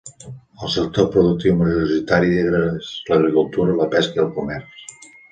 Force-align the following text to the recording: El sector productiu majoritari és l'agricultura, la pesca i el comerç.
El 0.67 0.69
sector 0.75 1.09
productiu 1.15 1.57
majoritari 1.59 2.33
és 2.53 2.89
l'agricultura, 3.11 3.75
la 3.81 3.87
pesca 3.93 4.19
i 4.21 4.23
el 4.25 4.33
comerç. 4.39 4.81